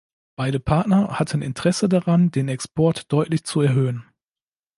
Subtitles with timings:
[0.35, 4.03] Beide Partner hatten Interesse daran, den Export deutlich zu erhöhen.